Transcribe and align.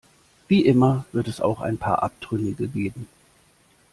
Wie 0.47 0.65
immer 0.65 1.05
wird 1.11 1.27
es 1.27 1.41
auch 1.41 1.59
ein 1.61 1.77
paar 1.77 2.01
Abtrünnige 2.01 2.67
geben. 2.67 3.07